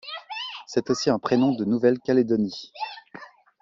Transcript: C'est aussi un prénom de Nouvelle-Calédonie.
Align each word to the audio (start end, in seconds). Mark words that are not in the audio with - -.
C'est 0.65 0.89
aussi 0.89 1.11
un 1.11 1.19
prénom 1.19 1.53
de 1.53 1.63
Nouvelle-Calédonie. 1.63 2.73